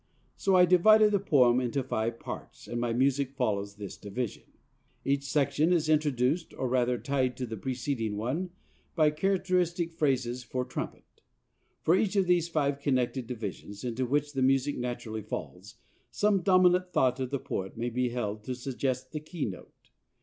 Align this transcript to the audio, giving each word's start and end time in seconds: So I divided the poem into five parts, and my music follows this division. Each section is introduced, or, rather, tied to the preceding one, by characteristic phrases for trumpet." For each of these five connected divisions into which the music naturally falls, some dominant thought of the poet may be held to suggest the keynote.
So 0.35 0.55
I 0.55 0.65
divided 0.65 1.11
the 1.11 1.19
poem 1.19 1.59
into 1.59 1.83
five 1.83 2.19
parts, 2.19 2.67
and 2.67 2.81
my 2.81 2.91
music 2.91 3.35
follows 3.35 3.75
this 3.75 3.95
division. 3.97 4.41
Each 5.05 5.21
section 5.25 5.71
is 5.71 5.87
introduced, 5.89 6.55
or, 6.55 6.67
rather, 6.67 6.97
tied 6.97 7.37
to 7.37 7.45
the 7.45 7.55
preceding 7.55 8.17
one, 8.17 8.49
by 8.95 9.11
characteristic 9.11 9.91
phrases 9.91 10.43
for 10.43 10.65
trumpet." 10.65 11.21
For 11.83 11.95
each 11.95 12.15
of 12.15 12.25
these 12.25 12.47
five 12.49 12.79
connected 12.79 13.27
divisions 13.27 13.83
into 13.83 14.07
which 14.07 14.33
the 14.33 14.41
music 14.41 14.75
naturally 14.75 15.21
falls, 15.21 15.75
some 16.09 16.41
dominant 16.41 16.91
thought 16.93 17.19
of 17.19 17.29
the 17.29 17.37
poet 17.37 17.77
may 17.77 17.91
be 17.91 18.09
held 18.09 18.43
to 18.45 18.55
suggest 18.55 19.11
the 19.11 19.19
keynote. 19.19 19.91